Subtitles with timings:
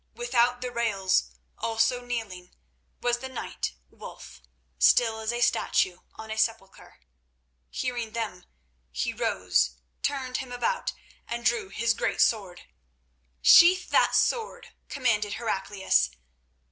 [0.15, 1.25] Without the rails,
[1.59, 2.55] also kneeling,
[3.01, 4.41] was the knight Wulf,
[4.79, 7.01] still as a statue on a sepulchre.
[7.69, 8.45] Hearing them,
[8.89, 10.93] he rose, turned him about,
[11.27, 12.61] and drew his great sword.
[13.43, 16.09] "Sheathe that sword," commanded Heraclius.